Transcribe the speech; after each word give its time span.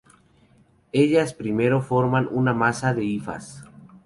Ellas 0.93 1.35
primero 1.35 1.79
forman 1.83 2.27
una 2.31 2.55
masa 2.55 2.95
de 2.95 3.03
hifas. 3.03 3.63